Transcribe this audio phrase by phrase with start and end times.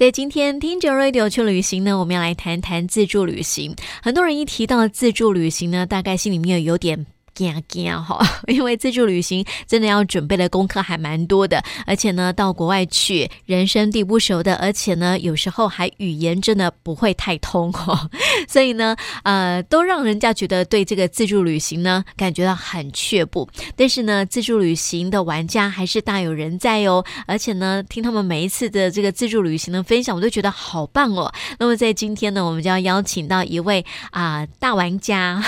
[0.00, 3.76] 在今天听着 Radio 去旅行呢，我们要来谈谈自助旅行。
[4.02, 7.04] 很多人一提到自助旅行呢，大概心里面有点。
[7.40, 8.18] 惊惊哈，
[8.48, 18.10] 因为自助旅行真的要准备的功课还蛮多的，而且呢，到国外去人生地不熟的，而且呢，有时候还语言真的不会太通哈，
[18.46, 23.48] 所以呢，呃，都让人家觉得对这个自助旅行呢感觉到很却步。
[23.74, 31.32] 但是呢，自助旅行的玩家还是大有人在哦，而且呢，听他们每一次的这个自助旅行的分享，我都觉得好棒哦。
[31.58, 35.42] 那么在今天呢，我们就要邀请到一位啊、大玩家，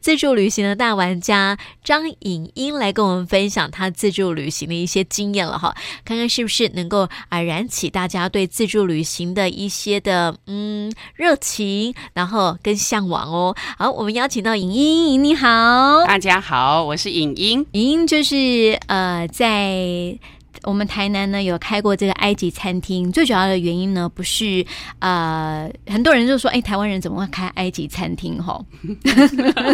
[0.00, 1.58] 自助旅行的大玩家。
[1.84, 5.74] 张颖英来跟我们分享她自助旅行的一些经验了哈，
[6.04, 13.54] 看看是不是能够啊燃起大家对自助旅行的一些的嗯热情，然后跟向往哦。
[13.78, 20.18] 好，我们邀请到颖英，你好，大家好，我是颖英，颖英就是呃在。
[20.64, 24.64] 我们台南呢有开过这个埃及餐厅，最主要的原因呢不是
[24.98, 28.42] 呃很多人就说，哎，台湾人怎么会开埃及餐厅？
[28.42, 28.64] 吼，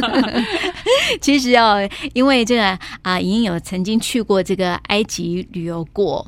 [1.21, 1.79] 其实哦，
[2.15, 6.27] 因为这个啊、呃，已经有曾经去过这个埃及旅游过，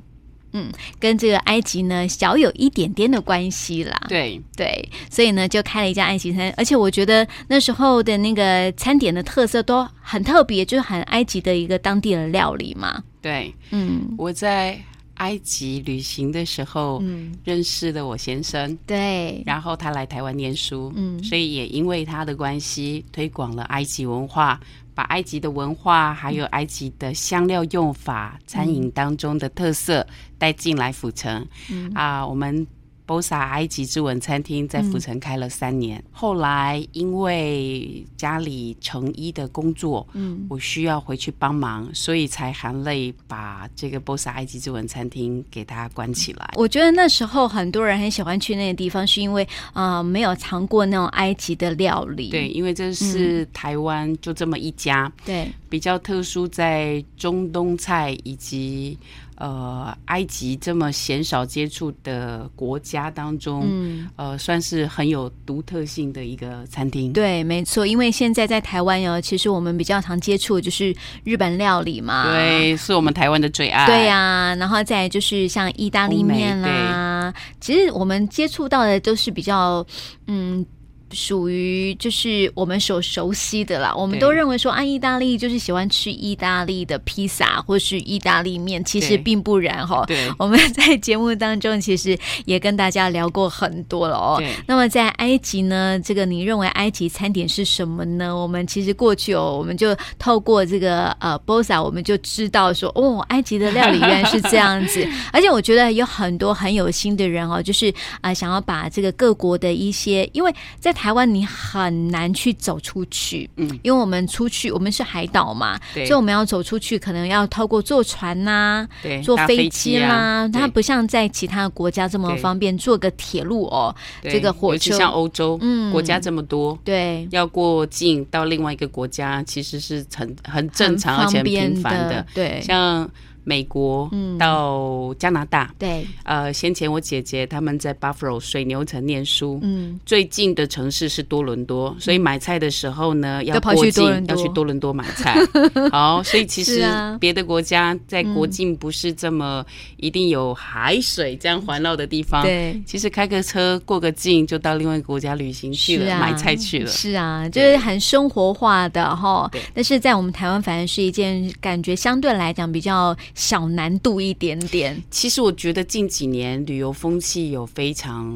[0.52, 4.00] 嗯，跟这个埃及呢小有一点点的关系啦。
[4.08, 4.40] 对。
[4.56, 13.00] 对，所以呢就开了一家埃及餐，而且我觉得那时候的那个餐点的特色都很特别，就是很埃及的一个当地的料理嘛。
[13.22, 14.76] 对，嗯，我在
[15.14, 24.58] 埃及旅行的时候，嗯，认识的我先生，对，然后他来台湾念书，嗯，所以也因为他的关系，推广了埃及文化，
[24.98, 30.04] 把埃及的文化还有埃及的香料用法、餐饮当中的特色
[30.36, 32.66] 带进来府城，嗯啊，我们。
[33.08, 46.50] Bosa 埃及之文餐厅在府城开了三年，嗯，后来因为家里成衣的工作，嗯，我需要回去帮忙，所以才含泪把这个 Bosa 埃及之文餐厅给它关起来。
[46.56, 49.42] 我觉得那时候很多人很喜欢去那个地方，是因为
[49.72, 52.28] 啊，呃，没有尝过那种埃及的料理。
[52.28, 58.98] 对，因为这是台湾就这么一家，对，嗯，比较特殊，在中东菜以及。
[59.40, 67.12] 呃，埃及这么鲜少接触的国家当中，嗯，呃，算是很有独特性的一个餐厅。
[67.12, 70.92] 对，没错，因为现在在台湾哦，其实我们比较常接触的就是
[71.22, 72.24] 日本料理嘛。
[72.32, 73.86] 对，是我们台湾的最爱。
[73.86, 79.86] 对呀、啊，然后再就是像意大利面啦，其实我们接触到的都是比较，
[80.26, 80.66] 嗯。
[81.12, 90.04] 属于就是我们所熟悉的啦，我们都认为说啊，意大利就是喜欢吃意大利的披萨或是意大利面，其实并不然哈。
[90.06, 94.42] 对，我们在节目当中其实也跟大家聊过很多了哦。
[94.66, 98.36] 那么在埃及呢，这个你认为埃及餐点是什么呢？
[98.36, 105.06] 我们其实过去哦，我们就透过这个呃 Bosa，我们就知道说哦，埃及的料理原来是这样子。
[105.32, 107.88] 而且我觉得有很多很有心的人哦，就是
[108.20, 123.94] 啊、呃，想要把这个各国的一些，因为在台湾你很难去走出去，嗯，因为我们出去，我们是海岛嘛，对，所以我们要走出去，可能要透过坐船呐、啊，对，坐飞机啦、啊，它不像在其他国家这么方便，坐个铁路哦，
[124.24, 124.92] 这个火车。
[124.98, 133.08] 像欧洲，嗯，国家这么多，对，要过境到另外一个国家，其实是很很正常而且很频繁的，对，像。
[133.48, 145.34] 美国到加拿大，嗯、对，呃，先前我姐姐他们在 Buffalo 水牛城念书，嗯，最近的城市是多伦多，所以买菜的时候呢，要过境要去多伦多买菜。
[145.90, 146.84] 好，所以其实
[147.18, 149.64] 别的国家在国境不是这么
[149.96, 156.86] 一定有海水这样环绕的地方，对，其实开个车过个境就到另外一个国家旅行去了，啊、买菜去了。
[156.90, 159.50] 是啊，就是很生活化的哈。
[159.72, 163.16] 但是在我们台湾，反而是一件感觉相对来讲比较。
[163.38, 165.00] 小难度一点点。
[165.12, 168.28] 其实我觉得近几年旅游风气有非常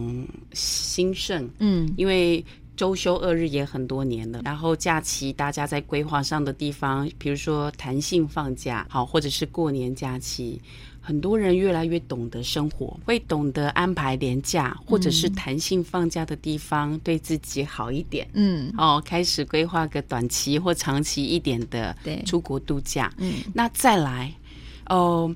[0.53, 2.43] 兴盛，嗯，因为
[2.77, 10.61] 周休二日也很多年了，然后假期大家在规划上的地方，比如说弹性放假，好，或者是过年假期，
[11.01, 21.95] 很多人越来越懂得生活，会懂得安排年假或者是弹性放假的地方，对自己好一点，嗯，哦，开始规划个短期或长期一点的
[22.25, 24.33] 出国度假，嗯，那再来。
[24.89, 25.35] 哦，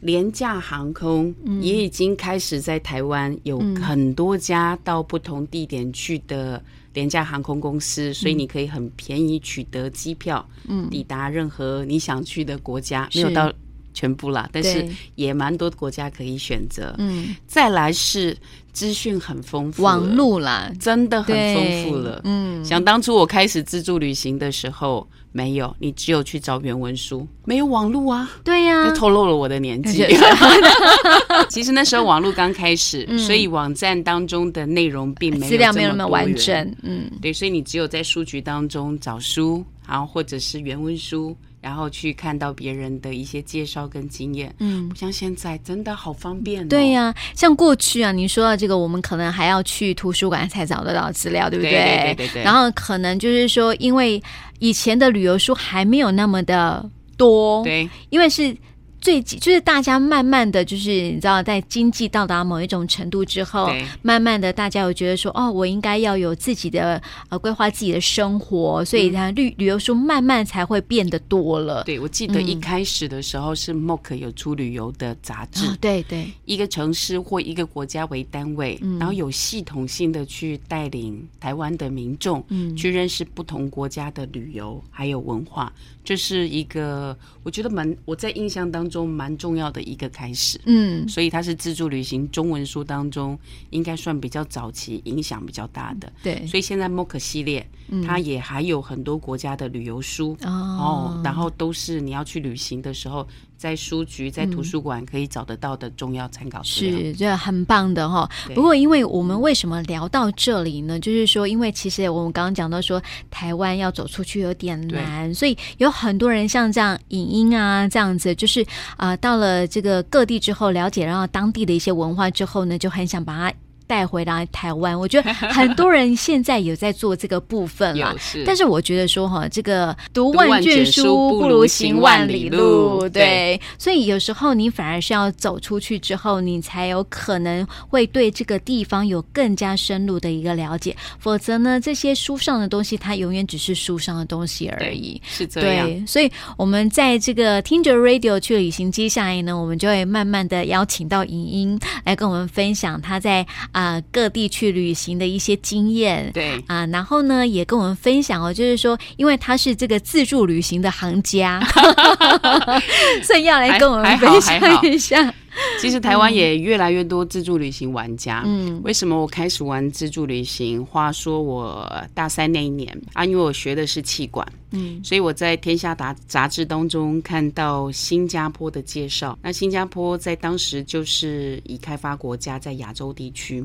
[0.00, 6.62] 廉价航空也已经开始在台湾有很多家到不同地点去的
[6.94, 13.52] 廉价航空公司，嗯，所以你可以很便宜取得机票，嗯，抵达任何你想去的国家，没有到
[13.98, 14.86] 全部啦，但是
[15.16, 16.94] 也蛮多国家可以选择。
[16.98, 18.36] 嗯，再来是。
[18.70, 22.20] 资讯很丰富，网路啦，真的很丰富了。
[22.22, 28.30] 嗯，想当初我开始自助旅行的时候，没有，你只有去找原文书，没有网路啊。
[28.44, 30.06] 对呀、啊，透露了我的年纪。
[31.50, 36.76] 其实那时候网路刚开始，嗯、所以网站当中的内容并没有资料没有那么完整。
[36.82, 41.36] 嗯，对，所以你只有在书局当中找书，然后或者是原文书。
[41.60, 46.66] 然后去看到别人的一些介绍跟经验，嗯，不像现在真的好方便哦。
[46.68, 51.70] 对呀、啊，像过去啊，你说到这个，我们可能还要去图书馆才找得到资料，对不对？
[51.72, 52.42] 对对对，对。
[52.42, 54.22] 然后可能就是说，因为
[54.58, 58.56] 以前的旅游书还没有那么的多，对，因为是。
[59.00, 63.70] 最就是大家慢慢的就是你知道，在经济到达某一种程度之后，
[64.02, 71.84] 慢慢的大家有觉得说，哦，我应该要有自己的呃规划自己的生活，所以它旅旅游书慢慢才会变得多了。
[71.84, 85.72] 对，我记得一开始的时候是 MOOC 有出旅游的杂志，哦，对对，一个城市或一个国家为单位，嗯，然后有系统性的去带领台湾的民众，嗯，去认识不同国家的旅游还有文化。
[86.04, 93.38] 这是一个我觉得蛮我在印象当中蛮重要的一个开始，嗯，所以它是自助旅行中文书当中
[93.70, 96.46] 应该算比较早期、影响比较大的，对。
[96.46, 97.68] 所以现在 MOOC 系列，
[98.06, 100.36] 它也还有很多国家的旅游书。
[100.42, 103.26] 哦，哦，然后都是你要去旅行的时候。
[103.58, 108.30] 在书局、在图书馆可以找得到的重要参考资料，是这很棒的哈。
[108.54, 110.98] 不过，因为我们为什么聊到这里呢？
[111.00, 118.62] 就是说，因为其实我们刚刚讲到说，台湾要走出去有点难，所以有很多人像这样影音啊这样子，就是
[118.96, 123.52] 啊、呃，到了这个各地之后，了解然后当地的一些文化之后呢，就很想把它。
[123.88, 128.14] 带回来台湾， 我觉得很多人现在有在做这个部分了。
[128.44, 133.60] 但是我觉得说哈，这个读万卷书不如行万里路，对，对。
[133.78, 140.94] 所以有时候你反而是要走出去之后，你才有可能会对这个地方有更加深入的一个了解。
[141.18, 145.20] 否则呢，这些书上的东西，它永远只是书上的东西而已。
[145.24, 145.86] 是这样。
[145.86, 153.46] 对，所以我们在这个听着 Radio 去旅行，接下来呢，我们就会慢慢的邀请到莹莹来跟我们分享她在。
[153.72, 153.77] 啊，
[154.10, 161.60] 各地去旅行的一些经验，对啊，然后呢，也跟我们分享哦，就是说，因为他是这个自助旅行的行家，
[163.22, 165.32] 所以要来跟我们分享一下。
[165.80, 168.42] 其实台湾也越来越多自助旅行玩家。
[168.44, 170.84] 嗯，为什么我开始玩自助旅行？
[170.84, 179.38] 话说我大三那一年啊，因为我学的是气管，嗯，所以我在《天下》杂杂志当中看到新加坡的介绍。
[179.42, 183.64] 那新加坡在当时就是已开发国家，在亚洲地区，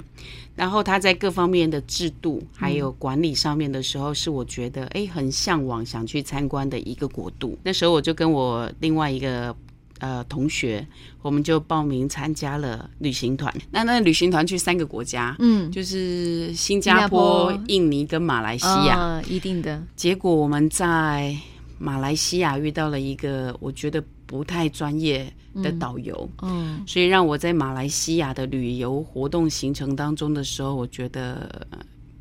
[0.55, 7.57] 然后它在各方面的制度还有管理上面的时候，是我觉得哎很向往想去参观的一个国度。
[7.63, 9.55] 那时候我就跟我另外一个。
[9.99, 10.85] 呃，同学，
[11.21, 13.53] 我们就报名参加了旅行团。
[13.71, 19.81] 那那旅行团去三个国家，嗯，就是新加坡、加印尼跟马来西亚，哦，一定的。
[19.95, 21.33] 结果我们在
[21.77, 25.31] 马来西亚遇到了一个我觉得不太专业
[25.61, 31.65] 的导游，嗯，嗯，所以让我在马来西亚的旅游活动行程当中的时候，我觉得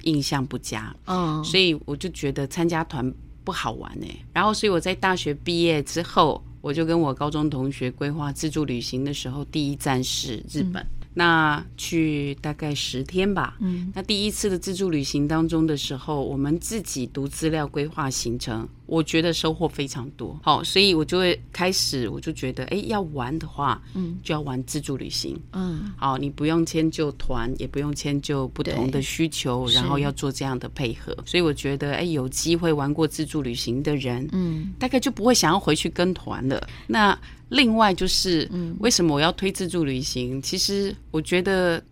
[0.03, 4.09] 印象不佳，嗯，所以我就觉得参加团不好玩哎。
[4.33, 6.41] 然后，所以我在大学毕业之后。
[6.63, 10.83] 我就跟我高中同学规划自助旅行的时候，第一站是日本。
[10.83, 13.59] 嗯那去大概十天吧。
[13.61, 20.39] 嗯，那第一次的自助旅行当中的时候，我们自己读资料规划行程，我觉得收获非常多。
[20.43, 25.41] 好，所以我就会开始，我就觉得，哎，要玩的话，嗯，就要玩自助旅行。
[25.53, 31.17] 嗯，好，你不用迁就团，也不用迁就不同的需求，然后要做这样的配合。
[31.25, 36.69] 所以我觉得，哎，有机会玩过自助旅行的人，嗯，大概就不会想要回去跟团了。
[36.87, 37.19] 那。
[37.49, 40.39] 另外就是，嗯为什么我要推自助旅行？
[40.39, 41.85] 嗯，其实我觉得，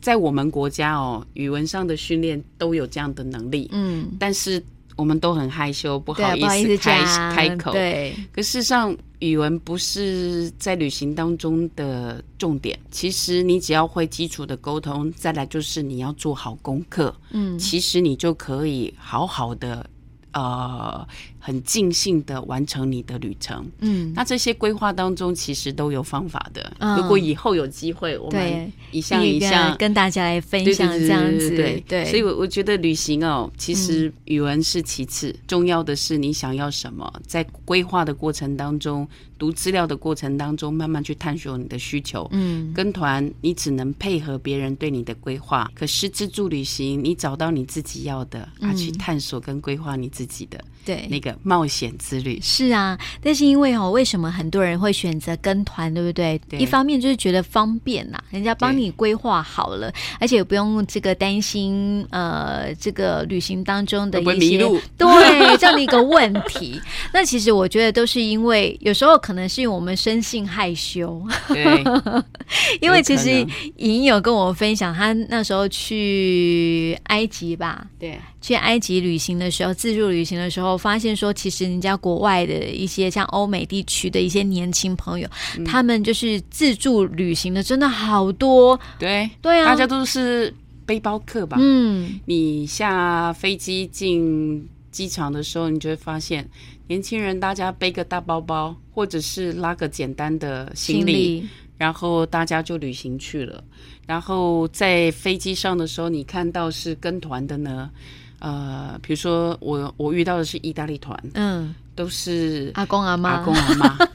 [0.00, 4.60] 在我们国家哦，语文上的训练都有这样的能力，嗯，但是
[4.98, 7.02] 我们都很害羞，不好意思开
[7.34, 7.72] 开口。
[7.72, 12.78] 对，可事实上，语文不是在旅行当中的重点。
[12.90, 19.88] 其实你只要会基础的沟通，再来就是你要做好功课，嗯，其实你就可以好好的。
[20.32, 21.08] 呃，
[21.48, 23.66] 很尽兴的完成你的旅程。
[23.78, 26.70] 嗯，那这些规划当中其实都有方法的。
[26.78, 31.48] 嗯，如果以后有机会，我们一项一项跟大家来分享这样子。
[31.56, 42.28] 对对，所以我我觉得旅行哦，其实语文是其次，重要的是你想要什么，在规划的过程当中读资料的过程当中，慢慢去探索你的需求。
[42.32, 50.62] 嗯，跟团你只能配合别人对你的规划，可是自助旅行，你找到你自己要的，啊，去探索跟规划你自己的。
[50.84, 52.38] 对，那个冒险之旅。
[52.42, 56.40] 是啊，但是因为哦，为什么很多人会选择跟团，对不对？
[56.48, 64.58] 对，一方面就是觉得方便呐，人家帮你规划好了，而且也不用这个担心呃，这个旅行当中的一些
[64.96, 66.80] 对这样的一个问题。
[67.12, 71.82] 那其实我觉得都是因为有时候可能是因为我们生性害羞，对，
[72.80, 78.18] 因为其实莹有跟我分享，他那时候去埃及吧，对。
[78.40, 88.78] 去埃及旅行的时候，自助旅行的时候，发现说，其实人家国外的一些像欧美地区的一些年轻朋友，嗯，他们就是自助旅行的，真的好多。
[88.98, 90.54] 对对啊，大家都是
[90.86, 91.56] 背包客吧？
[91.60, 96.48] 嗯，你下飞机进机场的时候，你就会发现，
[96.86, 103.62] 年轻人大家背个大包包，或者是拉个简单的行李，行李然后大家就旅行去了。
[104.06, 107.90] 然后在飞机上的时候，你看到是跟团的呢。
[108.38, 113.98] 呃，比如说我我遇到的是意大利团，嗯，都是阿公阿妈，阿公阿妈。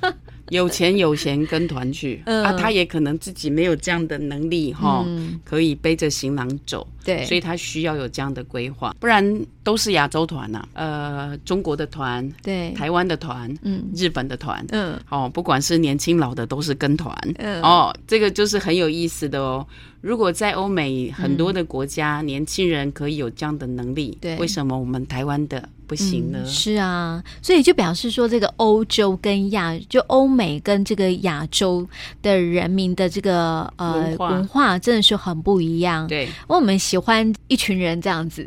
[0.50, 9.25] 有钱有闲跟团去、 嗯、啊，他也可能自己没有这样的能力哈、嗯，可以背着行囊走，对，所以他需要有这样的规划，不然
[9.63, 19.65] 都是亚洲团呐、啊，呃，中国的团，对，台湾的团，嗯，日本的团，嗯，哦，不管是年轻老的都是跟团，嗯，哦，这个就是很有意思的哦。
[20.03, 26.39] 如果在欧美很多的国家，嗯、年轻人可以有这样的能力，对，为什么我们台湾的不行呢？
[26.43, 31.88] 嗯、是啊，所以就表示说，这个欧洲跟亚，就欧美跟这个亚洲
[32.22, 36.05] 的人民的这个呃文化，真的是很不一样。
[36.05, 38.45] 对，我们喜欢一群人这样子。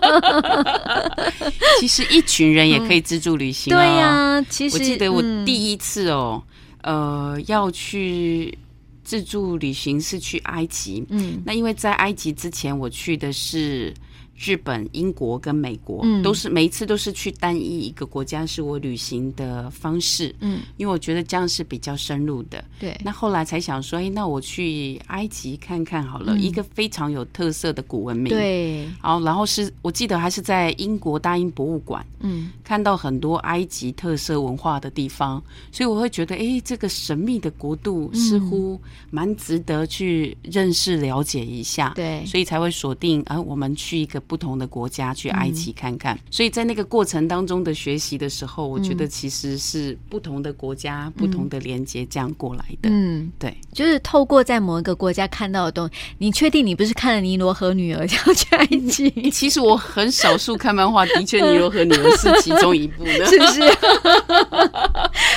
[1.80, 3.78] 其实一群人也可以自助旅行、哦。
[3.78, 6.42] 对呀、啊，其实我记得我第一次哦，
[6.82, 8.58] 嗯、呃，要去。
[9.06, 13.94] 自助旅行是去埃及，嗯，那因为在埃及之前我去的是
[14.38, 22.94] 日本、英国跟美国，嗯，都是每一次都是去单一一个国家是我旅行的方式，嗯，因为我觉得这样是比较深入的，对。
[23.02, 28.86] 那后来才想说，哎，那我去埃及看看好了，嗯，一个非常有特色的古文明，对。
[29.00, 38.78] 好，然后是我记得还是在英国大英博物馆，嗯，看到很多埃及特色文化的地方，所以我会觉得，哎，这个神秘的国度似乎
[39.10, 44.22] 蛮值得去认识了解一下，对，所以才会锁定，啊，我们去一个。
[44.26, 52.88] 不同的国家去埃及看看，嗯，所以在那个过程当中的学习的时候，我觉得其实是不同的国家、嗯、不同的连接这样过来的。
[52.90, 59.30] 嗯，对，就是透过在某一个国家看到的东西，你确定你不是看了《尼罗河女儿》这样去埃及？
[59.30, 63.60] 其实我很少数看漫画，的确《尼罗河女儿》是其中一部呢， 是不是？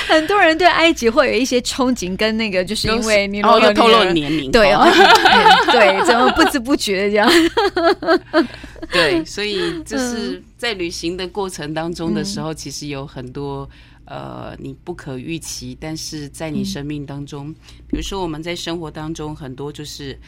[0.08, 4.84] 很多人对埃及会有一些憧憬，跟那个就是因为尼罗河女儿，哦，透露年龄，对哦，
[5.70, 7.30] 对，怎么不知不觉这样？
[8.92, 13.68] 对，所以就是在旅行的过程当中的时候，其实有很多
[14.06, 17.52] 呃你不可预期，但是在你生命当中，
[17.86, 20.18] 比如说我们在生活当中很多就是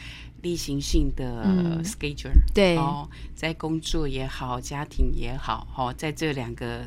[0.43, 6.85] 例行性的 schedule，对，哦，在工作也好，家庭也好，哦，在这两个。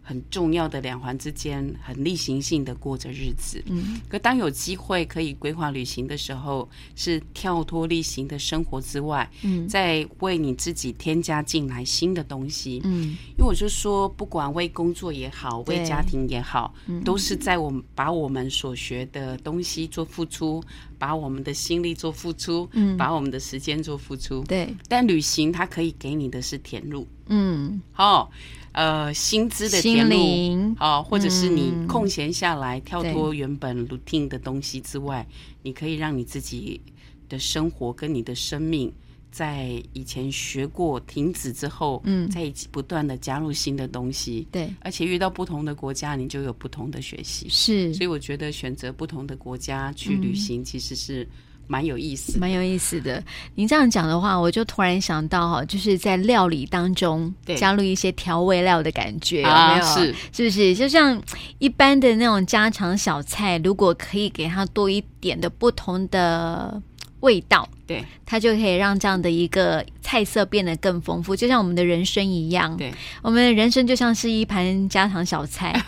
[0.00, 3.62] 很重要的两环之间，很例行性的过着日子。
[3.66, 12.80] 嗯，可当有机会可以规划旅行的时候，是跳脱例行的生活之外，嗯，在为你自己添加进来新的东西。
[12.84, 16.72] 嗯，因为我就说，不管为工作也好，为家庭也好，
[17.04, 20.64] 都是在我们把我们所学的东西做付出，
[20.98, 24.42] 把我们的心力做付出，嗯，把我们的时间做付出。
[24.44, 27.06] 对，但旅行它可以给你的是填入。
[27.26, 28.28] 嗯，好、哦。
[28.72, 35.26] 呃，薪资的填入，好、哦，或者是你空闲下来，嗯、跳脱原本 routine 的东西之外，
[35.62, 36.80] 你可以让你自己
[37.28, 38.92] 的生活跟你的生命，
[39.30, 51.26] 在以前学过停止之后，嗯，再不断的加入新的东西，对，而且遇到不同的国家，你就有不同的学习，是，所以我觉得选择不同的国家去旅行，其实是。
[51.70, 53.22] 蛮有意思，蛮有意思的。
[53.54, 59.84] 您这样讲的话，我就突然想到哈，就是在料理当中加入一些调味料的感觉，有没有？
[59.84, 60.74] 是是不是？
[60.74, 61.22] 就像
[61.58, 66.82] 一般的那种家常小菜，如果可以给它多一点的不同的
[67.20, 67.68] 味道。
[67.86, 72.76] 对，它就可以让这样的一个菜色变得更丰富，就像我们的人生一样。
[72.76, 75.72] 对，我们的人生就像是一盘家常小菜，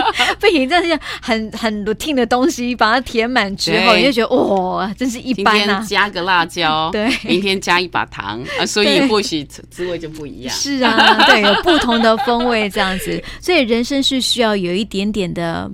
[0.38, 5.84] 不行，这是很很 routine 的东西，把它填满之后，你就觉得哇，真是一般啊！
[5.88, 10.54] 加个辣椒， 对，明天加一把糖啊，所以或许滋味就不一样。
[10.54, 15.68] 是啊，对，有不同的风味这样子，所以人生是需要有一点点的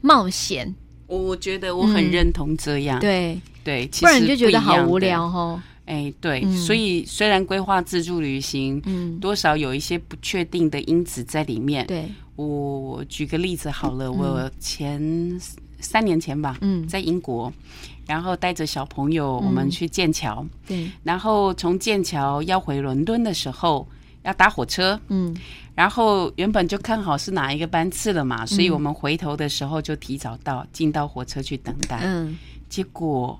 [0.00, 0.72] 冒险。
[1.08, 2.98] 我觉得我很认同这样。
[2.98, 5.60] 嗯、对对，不然你就觉得好无聊哦。
[5.84, 11.84] 哎，对，嗯、所以虽然规划自助旅行，嗯，多少有一些不确定的因子在里面。
[11.88, 15.40] 对，我举个例子好了，嗯、我前
[15.80, 17.52] 三年前吧，嗯，在英国，
[18.06, 23.86] 然后带着小朋友我们去剑桥，对、嗯，然后从剑桥要回伦敦的时候
[24.22, 25.36] 要搭火车，嗯，
[25.74, 32.38] 然后原本就看好是哪一个班次了嘛，所以我们回头的时候就提早到，进到火车去等待，嗯，
[32.68, 33.38] 结果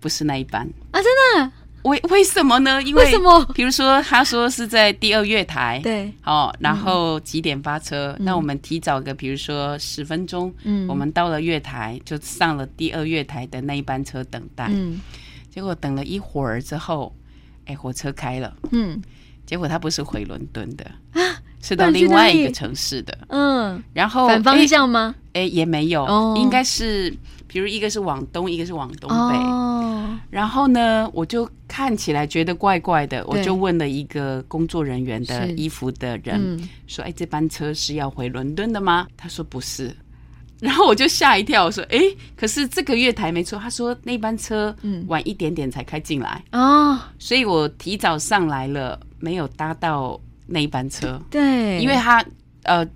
[0.00, 1.04] 不是那一班啊，真
[1.42, 1.52] 的。
[1.84, 2.82] 为为什么呢？
[2.82, 3.42] 因为什么？
[3.54, 8.14] 比如说，他说是在第二月台，对，哦，然后几点发车？
[8.18, 14.66] 嗯、那我们提早个，比如说十分钟，嗯，我们到了月台，就上了第二月台的那一班车等待。
[14.70, 15.00] 嗯，
[15.48, 17.14] 结果等了一会儿之后，
[17.66, 19.00] 哎，火车开了，嗯，
[19.46, 21.22] 结果他不是回伦敦的啊，
[21.62, 25.14] 是到另外一个城市的，嗯，然后反方向吗？
[25.32, 27.16] 哎，也没有，哦、应该是。
[27.48, 39.90] 比如一个是往东，一个是往东北，哦、然后呢，我就看起来觉得怪怪的，我就问了一个工作人员的衣服的人，嗯、说：“哎，这班车是要回伦敦的吗？”他说：“不是。”
[40.60, 41.98] 然后我就吓一跳，我说：“哎，
[42.36, 44.74] 可是这个月台没错。”他说：“那班车
[45.06, 51.18] 晚一点点才开进来哦，所以我提早上来了，没有搭到那一班车。
[51.30, 52.22] 对，因为他
[52.64, 52.86] 呃。”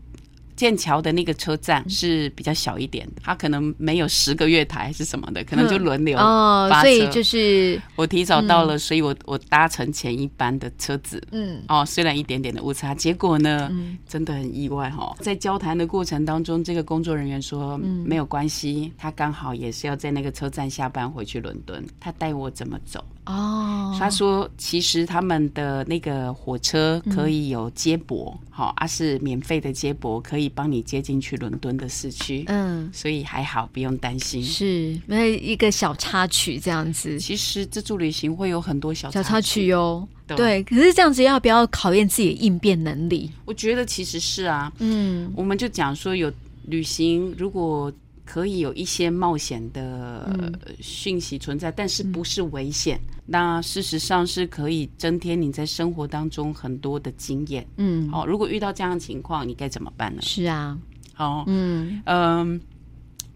[0.62, 13.72] 剑桥的那个车站是比较小一点的，它可能没有十个月台还是什么的，可能就轮流哦，所以就是我提早到了，所以我我搭乘前一班的车子，嗯，哦，虽然一点点的误差，结果呢，
[14.06, 15.12] 真的很意外哈。
[15.18, 23.04] 在交谈的过程当中，这个工作人员说没有关系，他刚好也是要在那个车站下班回去伦敦，他带我怎么走。
[23.26, 23.96] 哦。
[23.98, 30.51] 他说其实他们的那个火车可以有接驳，好，啊是免费的接驳，可以。
[30.54, 34.42] 帮你接进去伦敦的市区，嗯，所以还好，不用担心。
[34.42, 37.18] 是，那一个小插曲这样子。
[37.18, 40.62] 其实自助旅行会有很多小小插曲哟，对，对。
[40.64, 43.30] 可是这样子要不要考验自己的应变能力？
[43.44, 46.32] 我觉得其实是啊，嗯，我们就讲说有
[46.66, 47.92] 旅行，如果。
[48.32, 52.98] 可以有一些冒险的讯息存在，嗯、但是不是危险。
[53.08, 57.66] 嗯、那事实上是可以增添你在生活当中很多的经验。
[57.76, 60.22] 嗯，好，如果遇到这样的情况，你该怎么办呢？
[60.22, 60.78] 是啊，
[61.12, 62.58] 好，嗯嗯，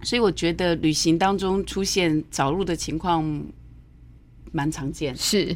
[0.00, 3.22] 所以我觉得旅行当中出现早路的情况
[4.50, 5.14] 蛮常见。
[5.14, 5.54] 是，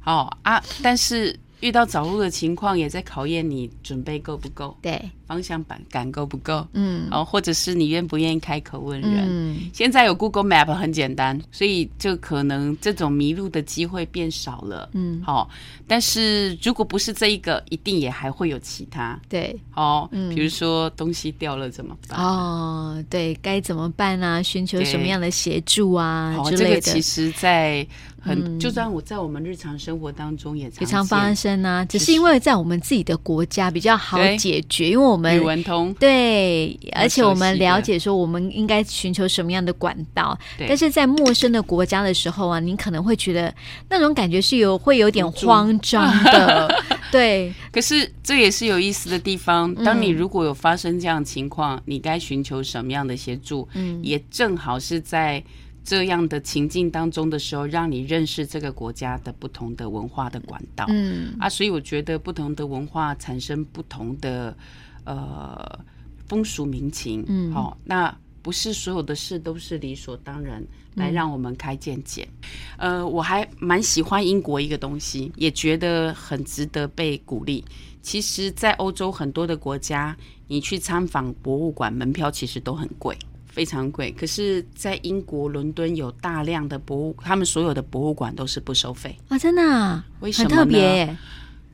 [0.00, 4.76] 好啊，但是遇到找路的情况，也在考验你准备够不够。
[4.82, 5.00] 对。
[5.30, 6.66] 方向感感够不够？
[6.72, 9.28] 嗯，哦，或者是你愿不愿意开口问人？
[9.28, 14.90] 嗯，现在有 Google Map 很简单，所以就可能这种迷路的机会变少了。
[14.92, 15.48] 嗯，好，
[15.86, 19.16] 但是如果不是这一个，一定也还会有其他。
[19.28, 22.18] 对，哦，嗯，比如说东西掉了怎么办？
[22.18, 24.42] 哦，对，该怎么办啊？
[24.42, 26.34] 寻求什么样的协助啊？
[26.36, 27.86] 好，这个其实，在
[28.20, 35.34] 很就算我在我们日常生活当中也常常发生啊，只是因为在我们自己的国家比较好解决，因为我们。
[35.36, 35.94] 语文通。
[35.94, 43.54] 对，而且我们了解说我们应该寻求什么样的管道，但是在陌生的国家的时候啊，您可能会觉得
[43.88, 47.52] 那种感觉是有会有点慌张的， 对。
[47.72, 53.66] 可是这也是有意思的地方，当你如果有发生这样的情况，你该寻求什么样的协助？
[53.74, 55.42] 嗯，也正好是在。
[55.90, 60.86] 这样的情境当中的时候，让你认识这个国家的不同的文化的管道。
[60.88, 64.56] 嗯啊，所以我觉得不同的文化产生不同的
[65.02, 65.80] 呃
[66.28, 67.24] 风俗民情。
[67.26, 72.28] 嗯，好、哦，那不是所有的事都是理所当然来让我们开见解。
[72.76, 77.64] 嗯、呃，我还蛮喜欢英国一个东西，也觉得很值得被鼓励。
[78.00, 83.18] 其实，在欧洲很多的国家，你去参访博物馆，门票其实都很贵。
[83.52, 89.38] 非常贵，可是，在英国伦敦有大量的博物，他们所有的博物馆都是不收费啊！
[89.38, 90.04] 真的啊？
[90.20, 90.56] 为什么呢？
[90.56, 91.16] 很特别。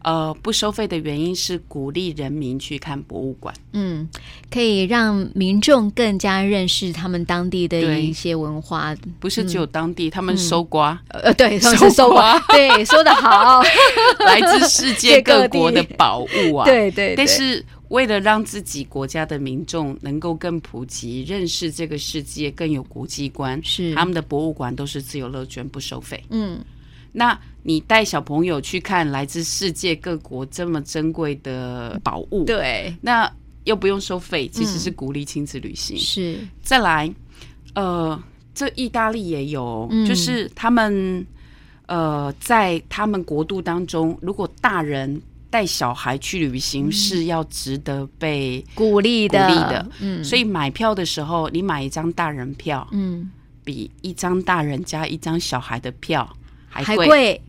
[0.07, 4.09] 呃，不收费的原因是鼓励人民去看博物馆，嗯，
[4.49, 8.95] 可以让民众更加认识他们当地的一些文化。
[9.19, 13.61] 不是只有当地，嗯、他们收刮，呃，对， 他们是搜刮，对，说的好，
[14.25, 17.17] 来自世界各国的宝物啊， 对，对对。
[17.17, 23.93] 但是为了让自己国家的民众能够更普及认识这个世界，更有国际观，是。
[23.97, 26.61] 他们的博物馆都是自由乐捐，不收费，嗯。
[27.11, 27.37] 那
[27.67, 33.29] 你带小朋友去看来自世界各国这么珍贵的宝物，对，那
[33.65, 35.99] 又不用收费，其实是鼓励亲子旅行。
[35.99, 37.13] 是，再来，
[37.75, 38.23] 呃，
[38.55, 41.27] 这意大利也有，嗯、就是他们
[41.87, 49.91] 呃在他们国度当中，如果大人带小孩去旅行是要值得被鼓励的，鼓励的。
[49.99, 53.29] 嗯，所以买票的时候，你买一张大人票，嗯，
[53.65, 56.33] 比一张大人加一张小孩的票
[56.69, 56.97] 还贵。
[56.97, 57.43] 还贵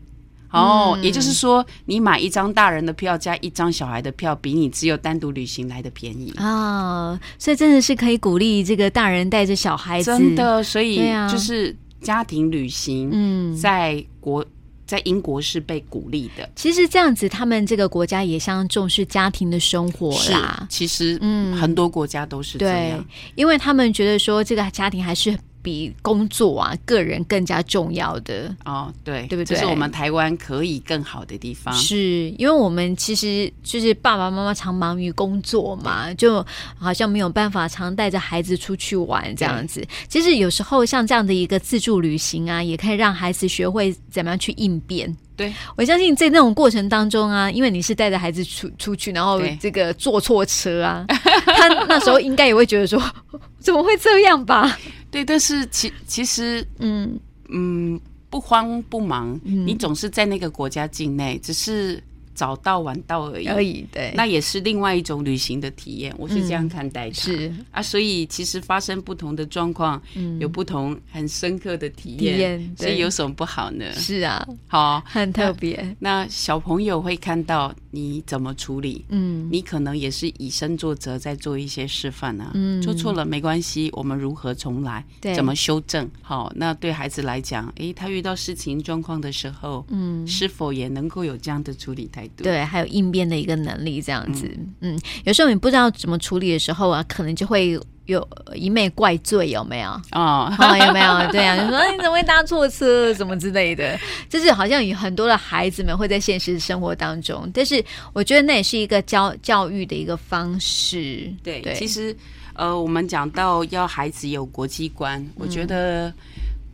[0.50, 7.20] 哦，嗯、也就是说，你买一张大人的票加一张小孩的票，比你只有单独旅行来的便宜啊、哦！
[7.38, 10.62] 所以真的是可以鼓励这个大人带着小孩子，真的。
[10.62, 14.44] 所以就是家庭旅行，嗯，在国
[14.86, 16.48] 在英国是被鼓励的。
[16.56, 20.66] 其实这样子，他们这个国家也相当重视家庭的生活啦。
[20.70, 25.38] 其实，嗯，很多国家都是这样，对，因为他们觉得说这个家庭还是。
[25.68, 29.54] 比工作啊，个人更加重要的哦，对，对不对？
[29.54, 36.44] 这是我们台湾可以更好的地方，是因为我们其实就是爸爸妈妈常忙于工作嘛，就
[36.78, 39.86] 好像没有办法常带着孩子出去玩这样子。
[40.08, 45.14] 其实有时候像这样的一个自助旅行啊，也可以让孩子学会怎么样去应变。
[45.36, 53.00] 对，我相信在那种过程当中啊，因为你是带着孩子出出去，然后这个坐错车啊，他那时候应该也会觉得说，
[53.60, 54.76] 怎么会这样吧？
[55.10, 57.18] 对，但是其其实，嗯
[57.48, 62.02] 嗯，不慌不忙，嗯、你总是在那个国家境内，只是。
[62.38, 67.10] 早到晚到而已，而已，对，那也是另外一种旅行的体验，我是这样看待的。
[67.10, 73.92] 嗯、是啊，所以其实发生不同的状况，嗯，有不同很深刻的体验，所以有什么不好呢？
[73.94, 76.22] 是啊，好，很特别那。
[76.22, 85.04] 那小朋友会看到你怎么处理，嗯，你可能也是以身作则，在做一些示范啊，嗯，做错了没关系，我们如何重来？
[85.20, 86.08] 对，怎么修正？
[86.22, 92.44] 好，那对孩子来讲，诶，他遇到事情状况的时候，嗯，是否也能够有这样的处理态度？
[92.44, 94.46] 对，还有应变的一个能力，这样子，
[94.80, 99.90] 嗯，嗯，有时候你不知道怎么处理的时候啊，可能就会有一昧怪罪，有没有？
[100.12, 101.18] 哦，哦，有没有？
[101.30, 103.98] 对啊，就说你怎么会搭错车，什么之类的，
[104.30, 111.30] 就是好像有很多的孩子们会在现实生活当中，但是我觉得那也是一个教教育的一个方式。
[111.44, 112.16] 对，对，其实
[112.54, 116.12] 呃，我们讲到要孩子有国际观，嗯，我觉得。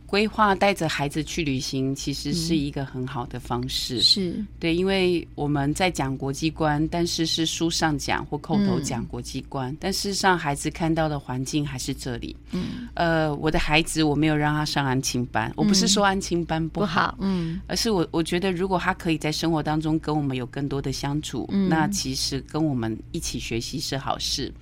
[0.07, 3.97] 规划带着孩子去旅行，其实是一个很好的方式。
[3.97, 12.35] 嗯、是对，因为我们在讲国际观，但是是书上讲或口头讲国际观，嗯、但事实上孩子看到的环境还是这里。
[12.51, 24.53] 嗯，呃，我的孩子我没有让他上安亲班，嗯、我不是说安亲班不好，嗯，而是我我觉得如果他可以在生活当中跟我们有更多的相处，嗯、那其实跟我们一起学习是好事。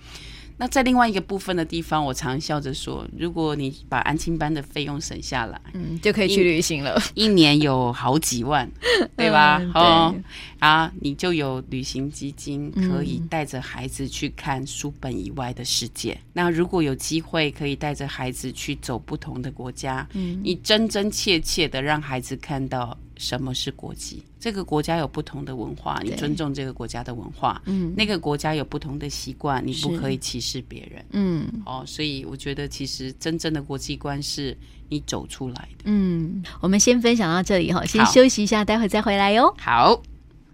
[0.63, 6.97] 那在另外一个部分的地方，我常笑着说，如果你把安亲班的费用省下来，嗯，就可以去旅行了。
[7.15, 8.71] 一年有好几万，
[9.17, 9.60] 对吧？
[9.60, 10.15] 嗯、哦，
[10.60, 16.13] 啊，你就有旅行基金，可以带着孩子去看书本以外的世界。
[16.13, 22.97] 嗯、那如果有机会可以带着孩子去走不同的国家，嗯，你真真切切的让孩子看到。
[23.17, 24.23] 什么是国际？
[24.39, 27.62] 这个国家有不同的文化，你尊重这个国家的文化。
[27.65, 31.06] 嗯，那个国家有不同的习惯，你不可以歧视别人。
[31.12, 34.58] 嗯，哦，所以我觉得其实真正的国际观是
[34.89, 35.84] 你走出来的。
[35.86, 39.54] 嗯，我们先分享到这里哈，先休息一下，待会再回来哟。
[39.58, 40.02] 好。